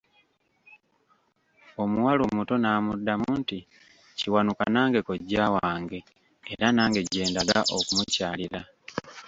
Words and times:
Omuwala 1.83 2.21
omuto 2.29 2.53
n'amuddamu 2.59 3.29
nti, 3.39 3.59
Kiwanuka 4.17 4.63
nange 4.73 4.99
kojja 5.07 5.45
wange, 5.55 5.99
era 6.51 6.67
nange 6.73 7.01
gye 7.11 7.23
ndaga 7.29 7.59
okumukyalira. 7.77 8.61